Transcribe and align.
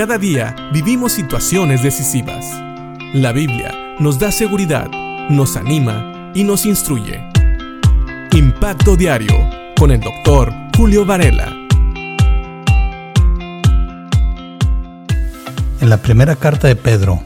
Cada 0.00 0.16
día 0.16 0.56
vivimos 0.72 1.12
situaciones 1.12 1.82
decisivas. 1.82 2.46
La 3.12 3.32
Biblia 3.32 3.96
nos 3.98 4.18
da 4.18 4.32
seguridad, 4.32 4.88
nos 5.28 5.58
anima 5.58 6.32
y 6.34 6.42
nos 6.42 6.64
instruye. 6.64 7.20
Impacto 8.32 8.96
Diario 8.96 9.36
con 9.78 9.90
el 9.90 10.00
doctor 10.00 10.54
Julio 10.74 11.04
Varela. 11.04 11.54
En 15.82 15.90
la 15.90 15.98
primera 15.98 16.34
carta 16.34 16.66
de 16.66 16.76
Pedro, 16.76 17.22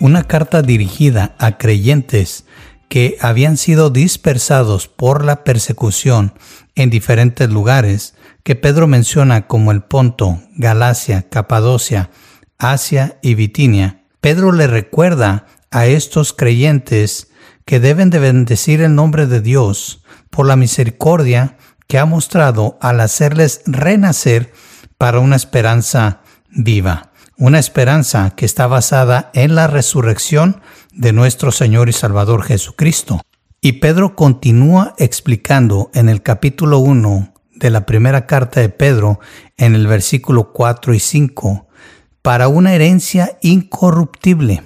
una 0.00 0.22
carta 0.22 0.62
dirigida 0.62 1.34
a 1.36 1.58
creyentes 1.58 2.45
que 2.88 3.16
habían 3.20 3.56
sido 3.56 3.90
dispersados 3.90 4.88
por 4.88 5.24
la 5.24 5.44
persecución 5.44 6.34
en 6.74 6.90
diferentes 6.90 7.50
lugares, 7.50 8.14
que 8.42 8.54
Pedro 8.54 8.86
menciona 8.86 9.46
como 9.46 9.72
el 9.72 9.82
Ponto, 9.82 10.40
Galacia, 10.56 11.28
Capadocia, 11.28 12.10
Asia 12.58 13.18
y 13.22 13.34
Bitinia, 13.34 14.02
Pedro 14.20 14.52
le 14.52 14.66
recuerda 14.66 15.46
a 15.70 15.86
estos 15.86 16.32
creyentes 16.32 17.28
que 17.64 17.80
deben 17.80 18.10
de 18.10 18.18
bendecir 18.18 18.80
el 18.80 18.94
nombre 18.94 19.26
de 19.26 19.40
Dios 19.40 20.02
por 20.30 20.46
la 20.46 20.56
misericordia 20.56 21.56
que 21.86 21.98
ha 21.98 22.06
mostrado 22.06 22.78
al 22.80 23.00
hacerles 23.00 23.62
renacer 23.66 24.52
para 24.98 25.20
una 25.20 25.36
esperanza 25.36 26.22
viva, 26.50 27.12
una 27.36 27.58
esperanza 27.58 28.32
que 28.36 28.46
está 28.46 28.66
basada 28.66 29.30
en 29.34 29.54
la 29.54 29.66
resurrección 29.66 30.60
de 30.96 31.12
nuestro 31.12 31.52
Señor 31.52 31.88
y 31.88 31.92
Salvador 31.92 32.42
Jesucristo. 32.42 33.20
Y 33.60 33.72
Pedro 33.72 34.16
continúa 34.16 34.94
explicando 34.98 35.90
en 35.94 36.08
el 36.08 36.22
capítulo 36.22 36.78
1 36.78 37.34
de 37.54 37.70
la 37.70 37.86
primera 37.86 38.26
carta 38.26 38.60
de 38.60 38.68
Pedro, 38.70 39.20
en 39.56 39.74
el 39.74 39.86
versículo 39.86 40.52
4 40.52 40.94
y 40.94 41.00
5, 41.00 41.68
para 42.22 42.48
una 42.48 42.74
herencia 42.74 43.38
incorruptible, 43.42 44.62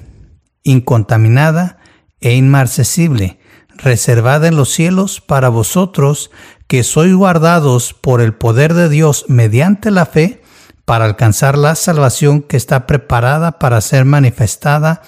incontaminada 0.62 1.78
e 2.20 2.34
inmarcesible, 2.34 3.38
reservada 3.76 4.48
en 4.48 4.56
los 4.56 4.70
cielos 4.70 5.20
para 5.20 5.48
vosotros 5.48 6.30
que 6.68 6.84
sois 6.84 7.14
guardados 7.14 7.94
por 7.94 8.20
el 8.20 8.34
poder 8.34 8.74
de 8.74 8.88
Dios 8.88 9.24
mediante 9.28 9.90
la 9.90 10.06
fe, 10.06 10.42
para 10.84 11.04
alcanzar 11.04 11.56
la 11.56 11.74
salvación 11.76 12.42
que 12.42 12.56
está 12.56 12.86
preparada 12.86 13.58
para 13.58 13.80
ser 13.80 14.04
manifestada 14.04 15.02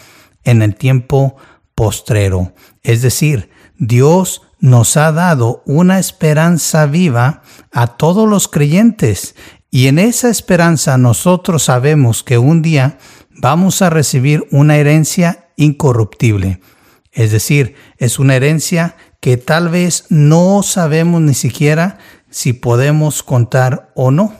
en 0.44 0.62
el 0.62 0.74
tiempo 0.74 1.36
postrero. 1.74 2.52
Es 2.82 3.02
decir, 3.02 3.50
Dios 3.78 4.42
nos 4.60 4.96
ha 4.96 5.10
dado 5.12 5.62
una 5.66 5.98
esperanza 5.98 6.86
viva 6.86 7.42
a 7.72 7.96
todos 7.96 8.28
los 8.28 8.48
creyentes 8.48 9.34
y 9.70 9.88
en 9.88 9.98
esa 9.98 10.28
esperanza 10.28 10.98
nosotros 10.98 11.64
sabemos 11.64 12.22
que 12.22 12.38
un 12.38 12.62
día 12.62 12.98
vamos 13.30 13.82
a 13.82 13.90
recibir 13.90 14.46
una 14.50 14.76
herencia 14.76 15.48
incorruptible. 15.56 16.60
Es 17.10 17.32
decir, 17.32 17.74
es 17.98 18.18
una 18.18 18.36
herencia 18.36 18.96
que 19.20 19.36
tal 19.36 19.68
vez 19.68 20.06
no 20.08 20.62
sabemos 20.62 21.20
ni 21.20 21.34
siquiera 21.34 21.98
si 22.30 22.52
podemos 22.52 23.22
contar 23.22 23.90
o 23.94 24.10
no. 24.10 24.34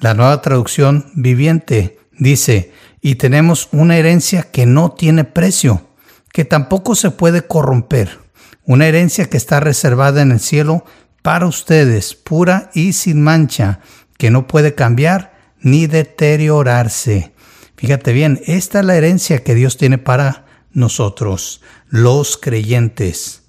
La 0.00 0.14
nueva 0.14 0.42
traducción 0.42 1.10
viviente 1.14 1.98
dice, 2.18 2.72
y 3.04 3.16
tenemos 3.16 3.68
una 3.70 3.98
herencia 3.98 4.44
que 4.44 4.64
no 4.64 4.92
tiene 4.92 5.24
precio, 5.24 5.86
que 6.32 6.46
tampoco 6.46 6.94
se 6.94 7.10
puede 7.10 7.46
corromper 7.46 8.24
una 8.64 8.86
herencia 8.86 9.26
que 9.26 9.36
está 9.36 9.60
reservada 9.60 10.22
en 10.22 10.32
el 10.32 10.40
cielo 10.40 10.86
para 11.20 11.46
ustedes, 11.46 12.14
pura 12.14 12.70
y 12.72 12.94
sin 12.94 13.20
mancha, 13.20 13.80
que 14.16 14.30
no 14.30 14.46
puede 14.46 14.74
cambiar 14.74 15.34
ni 15.60 15.86
deteriorarse. 15.86 17.34
Fíjate 17.76 18.14
bien, 18.14 18.40
esta 18.46 18.80
es 18.80 18.86
la 18.86 18.96
herencia 18.96 19.44
que 19.44 19.54
Dios 19.54 19.76
tiene 19.76 19.98
para 19.98 20.46
nosotros, 20.72 21.60
los 21.90 22.38
creyentes. 22.38 23.42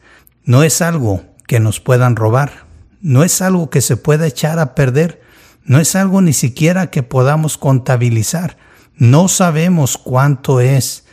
No 0.44 0.64
es 0.64 0.82
algo 0.82 1.24
que 1.48 1.62
nos 1.62 1.80
puedan 1.80 2.18
robar, 2.18 2.66
no 3.00 3.24
es 3.24 3.42
algo 3.42 3.70
que 3.70 3.80
se 3.80 3.96
pueda 3.96 4.28
echar 4.28 4.60
a 4.60 4.76
perder, 4.76 5.22
no 5.64 5.80
es 5.80 5.96
algo 5.96 6.22
ni 6.22 6.34
siquiera 6.34 6.92
que 6.92 7.04
podamos 7.04 7.58
contabilizar. 7.58 8.58
No 8.98 9.28
sabemos 9.28 9.98
cuánto 9.98 10.60
es 10.60 11.06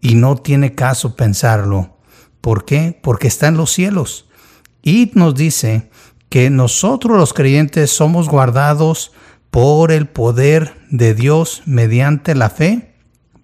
y 0.00 0.14
no 0.14 0.36
tiene 0.36 0.74
caso 0.74 1.16
pensarlo. 1.16 1.96
¿Por 2.40 2.64
qué? 2.64 2.98
Porque 3.02 3.28
está 3.28 3.46
en 3.46 3.56
los 3.56 3.70
cielos. 3.70 4.28
Y 4.82 5.12
nos 5.14 5.34
dice 5.34 5.90
que 6.28 6.50
nosotros 6.50 7.16
los 7.16 7.32
creyentes 7.32 7.90
somos 7.90 8.28
guardados 8.28 9.12
por 9.50 9.92
el 9.92 10.08
poder 10.08 10.74
de 10.90 11.14
Dios 11.14 11.62
mediante 11.66 12.34
la 12.34 12.50
fe. 12.50 12.94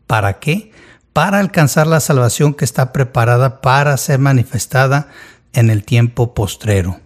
¿Para 0.07 0.41
qué? 0.41 0.73
Para 1.13 1.39
alcanzar 1.39 1.87
la 1.87 2.01
salvación 2.01 2.55
que 2.55 2.65
está 2.65 2.93
preparada 2.93 3.61
para 3.61 3.97
ser 3.97 4.19
manifestada 4.19 5.09
en 5.53 5.71
el 5.71 5.85
tiempo 5.85 6.35
postrero. 6.35 7.01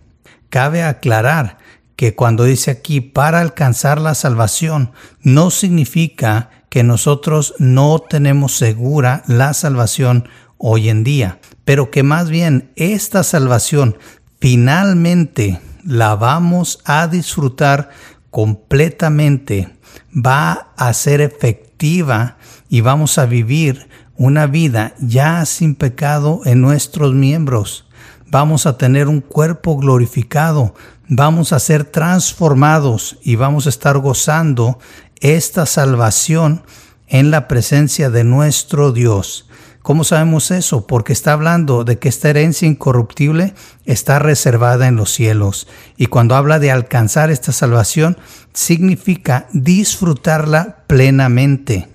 Cabe 0.48 0.82
aclarar 0.82 1.58
que 1.96 2.14
cuando 2.14 2.44
dice 2.44 2.70
aquí 2.70 3.00
para 3.00 3.40
alcanzar 3.40 4.00
la 4.00 4.14
salvación, 4.14 4.92
no 5.20 5.50
significa 5.50 6.50
que 6.72 6.82
nosotros 6.82 7.52
no 7.58 8.00
tenemos 8.00 8.56
segura 8.56 9.22
la 9.28 9.52
salvación 9.52 10.28
hoy 10.56 10.88
en 10.88 11.04
día 11.04 11.38
pero 11.64 11.90
que 11.90 12.02
más 12.02 12.30
bien 12.30 12.70
esta 12.76 13.22
salvación 13.22 13.96
finalmente 14.40 15.60
la 15.84 16.16
vamos 16.16 16.80
a 16.84 17.06
disfrutar 17.08 17.90
completamente, 18.30 19.76
va 20.14 20.72
a 20.76 20.92
ser 20.92 21.20
efectiva 21.20 22.36
y 22.68 22.80
vamos 22.80 23.18
a 23.18 23.26
vivir 23.26 23.88
una 24.16 24.46
vida 24.46 24.94
ya 25.00 25.44
sin 25.44 25.74
pecado 25.74 26.40
en 26.44 26.60
nuestros 26.60 27.12
miembros. 27.14 27.86
Vamos 28.28 28.66
a 28.66 28.78
tener 28.78 29.08
un 29.08 29.20
cuerpo 29.20 29.76
glorificado, 29.76 30.74
vamos 31.08 31.52
a 31.52 31.58
ser 31.58 31.84
transformados 31.84 33.18
y 33.22 33.36
vamos 33.36 33.66
a 33.66 33.68
estar 33.68 33.98
gozando 33.98 34.78
esta 35.22 35.66
salvación 35.66 36.62
en 37.06 37.30
la 37.30 37.48
presencia 37.48 38.10
de 38.10 38.24
nuestro 38.24 38.92
Dios. 38.92 39.48
¿Cómo 39.80 40.04
sabemos 40.04 40.50
eso? 40.50 40.86
Porque 40.86 41.12
está 41.12 41.32
hablando 41.32 41.84
de 41.84 41.98
que 41.98 42.08
esta 42.08 42.28
herencia 42.30 42.68
incorruptible 42.68 43.54
está 43.84 44.18
reservada 44.18 44.86
en 44.86 44.96
los 44.96 45.10
cielos. 45.10 45.66
Y 45.96 46.06
cuando 46.06 46.36
habla 46.36 46.58
de 46.58 46.70
alcanzar 46.70 47.30
esta 47.30 47.52
salvación, 47.52 48.16
significa 48.52 49.48
disfrutarla 49.52 50.84
plenamente. 50.86 51.88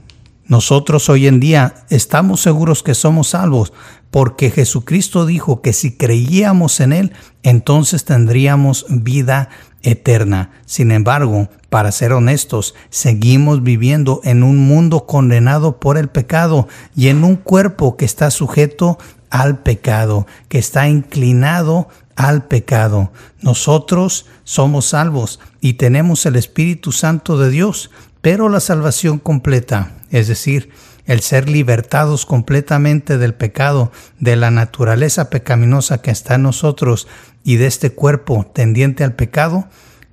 Nosotros 0.46 1.10
hoy 1.10 1.28
en 1.28 1.40
día 1.40 1.86
estamos 1.90 2.42
seguros 2.42 2.82
que 2.82 2.94
somos 2.94 3.30
salvos 3.30 3.74
porque 4.12 4.50
Jesucristo 4.50 5.26
dijo 5.26 5.62
que 5.62 5.74
si 5.74 5.98
creíamos 5.98 6.80
en 6.80 6.94
Él, 6.94 7.14
entonces 7.44 8.06
tendríamos 8.06 8.86
vida 8.90 9.50
eterna. 9.88 10.52
Sin 10.66 10.92
embargo, 10.92 11.50
para 11.70 11.92
ser 11.92 12.12
honestos, 12.12 12.76
seguimos 12.90 13.64
viviendo 13.64 14.20
en 14.24 14.44
un 14.44 14.58
mundo 14.58 15.06
condenado 15.06 15.80
por 15.80 15.98
el 15.98 16.10
pecado 16.10 16.68
y 16.96 17.08
en 17.08 17.24
un 17.24 17.38
cuerpo 17.38 17.96
que 17.96 18.06
está 18.06 18.30
sujeto 18.30 19.00
al 19.30 19.60
pecado, 19.60 20.28
que 20.50 20.60
está 20.60 20.90
inclinado 20.90 21.88
al 22.16 22.46
pecado. 22.46 23.12
Nosotros 23.42 24.26
somos 24.44 24.88
salvos 24.88 25.40
y 25.62 25.74
tenemos 25.74 26.26
el 26.26 26.36
Espíritu 26.36 26.92
Santo 26.92 27.38
de 27.38 27.50
Dios, 27.50 27.90
pero 28.22 28.50
la 28.50 28.60
salvación 28.60 29.20
completa, 29.20 29.94
es 30.12 30.28
decir, 30.28 30.70
el 31.06 31.22
ser 31.22 31.48
libertados 31.48 32.26
completamente 32.26 33.18
del 33.18 33.34
pecado, 33.34 33.94
de 34.20 34.36
la 34.36 34.52
naturaleza 34.52 35.30
pecaminosa 35.30 36.02
que 36.02 36.12
está 36.12 36.36
en 36.36 36.44
nosotros 36.44 37.08
y 37.48 37.56
de 37.56 37.66
este 37.66 37.94
cuerpo 37.94 38.46
tendiente 38.54 39.06
al 39.06 39.16
pecado, 39.16 39.70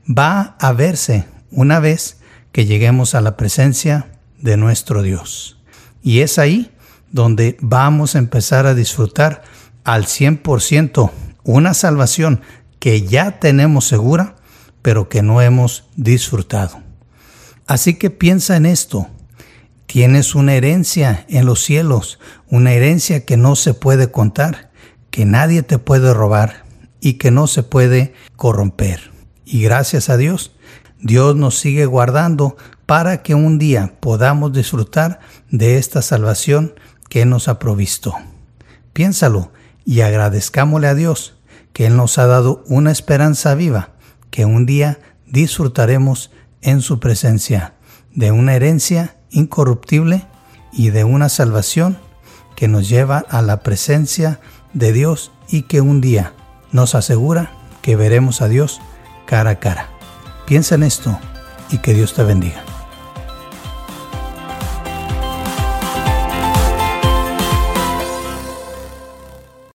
va 0.07 0.55
a 0.61 0.73
verse 0.73 1.25
una 1.51 1.81
vez 1.81 2.19
que 2.53 2.65
lleguemos 2.65 3.17
a 3.17 3.21
la 3.21 3.37
presencia 3.37 4.07
de 4.39 4.57
nuestro 4.57 5.03
Dios. 5.03 5.59
Y 6.01 6.21
es 6.21 6.39
ahí 6.39 6.71
donde 7.11 7.57
vamos 7.61 8.15
a 8.15 8.19
empezar 8.19 8.67
a 8.67 8.75
disfrutar 8.75 9.43
al 9.83 10.05
100% 10.05 11.11
una 11.43 11.75
salvación 11.75 12.41
que 12.79 13.03
ya 13.03 13.41
tenemos 13.41 13.85
segura, 13.85 14.37
pero 14.81 15.09
que 15.09 15.23
no 15.23 15.43
hemos 15.43 15.89
disfrutado. 15.97 16.83
Así 17.67 17.95
que 17.95 18.11
piensa 18.11 18.55
en 18.55 18.65
esto. 18.65 19.09
Tienes 19.87 20.37
una 20.37 20.55
herencia 20.55 21.27
en 21.29 21.47
los 21.47 21.65
cielos, 21.65 22.21
una 22.49 22.75
herencia 22.75 23.25
que 23.25 23.37
no 23.37 23.57
se 23.57 23.75
puede 23.75 24.13
contar, 24.13 24.71
que 25.11 25.25
nadie 25.25 25.65
te 25.65 25.79
puede 25.79 26.15
robar 26.15 26.64
y 27.05 27.15
que 27.15 27.31
no 27.31 27.47
se 27.47 27.63
puede 27.63 28.15
corromper. 28.35 29.13
Y 29.45 29.63
gracias 29.63 30.09
a 30.09 30.17
Dios, 30.17 30.53
Dios 31.01 31.37
nos 31.37 31.59
sigue 31.59 31.85
guardando 31.85 32.57
para 32.87 33.23
que 33.23 33.35
un 33.35 33.59
día 33.59 33.93
podamos 34.01 34.55
disfrutar 34.55 35.21
de 35.51 35.77
esta 35.77 36.01
salvación 36.01 36.75
que 37.11 37.27
nos 37.27 37.47
ha 37.49 37.59
provisto. 37.59 38.15
Piénsalo 38.95 39.53
y 39.85 40.01
agradezcámosle 40.01 40.87
a 40.87 40.95
Dios 40.95 41.37
que 41.75 41.85
Él 41.87 41.97
nos 41.97 42.17
ha 42.17 42.27
dado 42.27 42.65
una 42.69 42.91
esperanza 42.91 43.55
viva 43.55 43.91
que 44.31 44.47
un 44.47 44.65
día 44.65 44.99
disfrutaremos 45.27 46.31
en 46.63 46.81
su 46.81 47.01
presencia 47.01 47.75
de 48.15 48.33
una 48.33 48.55
herencia 48.55 49.19
incorruptible 49.29 50.27
y 50.73 50.89
de 50.89 51.05
una 51.05 51.29
salvación 51.29 51.99
que 52.57 52.67
nos 52.67 52.89
lleva 52.89 53.19
a 53.29 53.43
la 53.43 53.63
presencia 53.63 54.41
de 54.73 54.95
Dios 54.95 55.33
y 55.49 55.63
que 55.63 55.83
un 55.83 56.01
día 56.01 56.33
nos 56.75 56.97
asegura 56.97 57.53
que 57.83 57.95
veremos 57.95 58.43
a 58.43 58.49
Dios 58.49 58.81
cara 59.27 59.51
a 59.51 59.61
cara. 59.61 59.89
Piensa 60.45 60.75
en 60.75 60.83
esto 60.83 61.19
y 61.71 61.79
que 61.79 61.95
Dios 61.95 62.15
te 62.15 62.25
bendiga. 62.25 62.64